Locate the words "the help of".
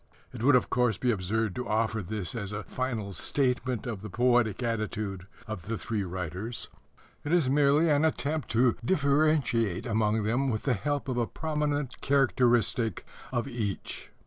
10.63-11.17